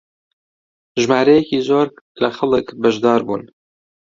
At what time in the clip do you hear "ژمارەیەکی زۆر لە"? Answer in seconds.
1.01-2.29